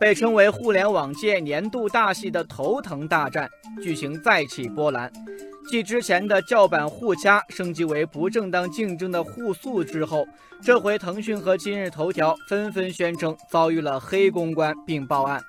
[0.00, 3.48] 被称为互联网界年度大戏的头疼大战
[3.82, 5.12] 剧情再起波澜。
[5.68, 10.26] 继之前的叫板互掐升级为不正当竞争的互诉之后，
[10.62, 15.40] 这回腾讯和今日头条纷纷宣称遭遇了黑公关并报案。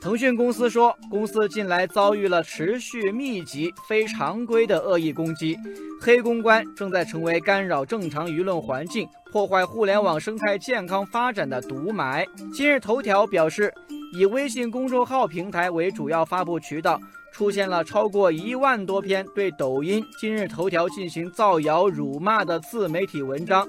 [0.00, 5.58] 腾讯公司说，公司近来遭遇了持续、密集、非常规的恶意攻击，
[6.00, 12.24] 黑公关正在成为干扰正常舆论环境、破坏互联网生态健康发展的毒霾。
[12.54, 13.74] 今日头条表示，
[14.12, 17.00] 以微信公众号平台为主要发布渠道。
[17.30, 23.68] 出现了超过一万多篇对抖音、今日头条进行造谣辱骂的自媒体文章，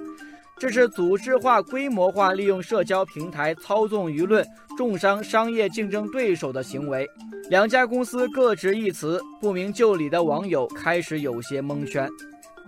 [0.60, 4.46] 这是组织化、规模化利用社交平台操纵舆论、
[4.78, 7.10] 重伤商业竞争对手的行为。
[7.50, 12.08] 两家公司各执一词，不明就里的网友开始有些蒙圈。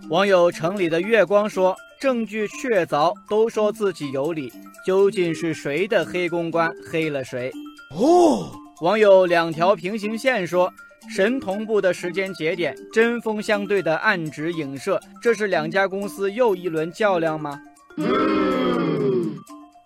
[0.08, 4.50] 网友城里的月光说：“证据确凿，都说自己有理，
[4.86, 7.52] 究竟是谁的黑公关黑了谁？”
[7.94, 8.50] 哦。
[8.80, 10.72] 网友两条平行线说
[11.08, 17.60] ：“神同步的时间节点，针锋相对的暗指影射，这是两家公司又一轮较量吗？”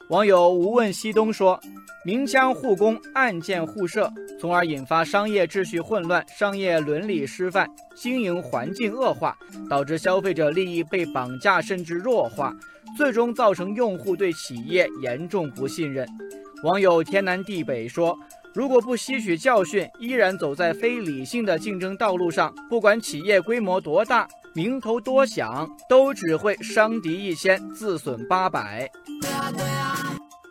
[0.08, 1.58] 网友无问西东说
[2.04, 9.36] ：“明枪互攻，暗箭互射，从而引发商业秩序混乱、商业伦理失范、经营环境恶化，
[9.68, 12.54] 导致消费者利益被绑架甚至弱化，
[12.96, 16.06] 最终造成用户对企业严重不信任。”
[16.62, 18.16] 网友天南地北说。
[18.56, 28.90] 如果不吸取教训，依然走在非理性的竞争道路上，不管企业规模多大，名头多响，都只会伤敌一千，自损八百。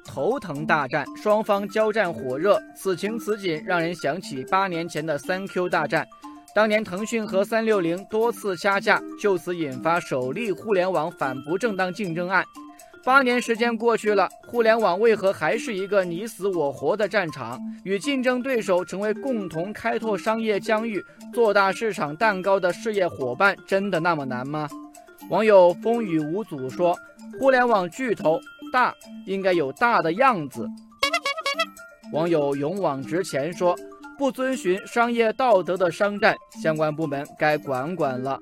[0.06, 6.08] 头疼大战，双方交战火热，此情此景让人想起八年前的三 Q 大战。
[6.54, 12.46] 当年腾讯和三六零多次掐架，就此引发首例互联网反不正当竞争案。
[13.06, 17.62] 八年时间过去了，互联网为何还是一个你死我活的战场？
[17.84, 24.68] 与竞争对手成为共同开拓商业疆域、做大市场蛋糕的事业伙伴，真的那么难吗？
[25.30, 26.98] 网友风雨无阻说
[27.40, 28.40] ：“互联网巨头
[28.74, 28.92] 大，
[29.28, 30.68] 应该有大的样子。”
[32.12, 33.78] 网友勇往直前说
[34.18, 38.40] ：“不遵循商业道德的商战，相关部门该管管了。”